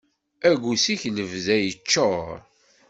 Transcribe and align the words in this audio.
Aggus-ik 0.49 1.01
lebda 1.15 1.57
yeččur. 1.59 2.29